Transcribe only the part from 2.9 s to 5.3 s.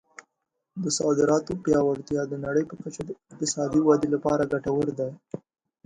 د اقتصادي ودې لپاره ګټور دی.